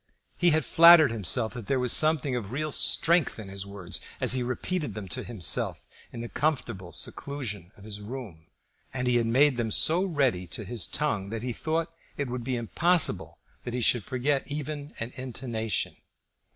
He 0.35 0.49
had 0.49 0.65
flattered 0.65 1.11
himself 1.11 1.53
that 1.53 1.67
there 1.67 1.77
was 1.79 1.91
something 1.93 2.35
of 2.35 2.51
real 2.51 2.71
strength 2.71 3.37
in 3.37 3.49
his 3.49 3.67
words 3.67 4.01
as 4.19 4.33
he 4.33 4.41
repeated 4.41 4.95
them 4.95 5.07
to 5.09 5.21
himself 5.23 5.85
in 6.11 6.21
the 6.21 6.27
comfortable 6.27 6.91
seclusion 6.91 7.71
of 7.77 7.83
his 7.83 7.99
own 7.99 8.07
room, 8.07 8.47
and 8.95 9.05
he 9.07 9.17
had 9.17 9.27
made 9.27 9.57
them 9.57 9.69
so 9.69 10.03
ready 10.03 10.47
to 10.47 10.65
his 10.65 10.87
tongue 10.87 11.29
that 11.29 11.43
he 11.43 11.53
thought 11.53 11.93
it 12.17 12.25
to 12.25 12.39
be 12.39 12.55
impossible 12.55 13.37
that 13.63 13.75
he 13.75 13.81
should 13.81 14.03
forget 14.03 14.51
even 14.51 14.91
an 14.99 15.11
intonation. 15.17 15.95